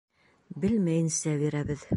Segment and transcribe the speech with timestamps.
[0.63, 1.89] Белмәйенсә бирәбеҙ.